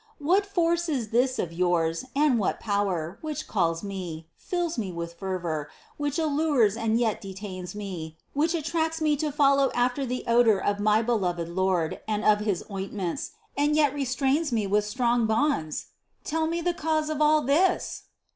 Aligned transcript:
What 0.17 0.47
force 0.47 0.89
is 0.89 1.09
this 1.09 1.37
of 1.37 1.53
yours, 1.53 2.05
and 2.15 2.39
what 2.39 2.59
power, 2.59 3.19
which 3.21 3.47
calls 3.47 3.83
me, 3.83 4.27
fills 4.35 4.75
me 4.75 4.91
with 4.91 5.13
fervor, 5.13 5.69
which 5.97 6.17
allures 6.17 6.75
and 6.75 6.99
yet 6.99 7.21
detains 7.21 7.75
me, 7.75 8.17
which 8.33 8.55
attracts 8.55 8.99
me 8.99 9.15
to 9.17 9.31
follow 9.31 9.69
after 9.75 10.03
the 10.03 10.23
odor 10.25 10.59
of 10.59 10.79
my 10.79 11.03
beloved 11.03 11.49
Lord 11.49 11.99
and 12.07 12.25
of 12.25 12.39
his 12.39 12.63
ointments, 12.71 13.33
and 13.55 13.75
yet 13.75 13.93
restrains 13.93 14.51
me 14.51 14.65
with 14.65 14.85
strong 14.85 15.27
bonds? 15.27 15.89
Tell 16.23 16.47
me 16.47 16.61
the 16.61 16.73
cause 16.73 17.07
of 17.11 17.21
all 17.21 17.43
this!" 17.43 18.05